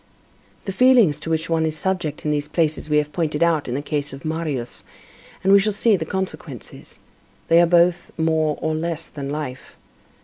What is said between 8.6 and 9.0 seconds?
and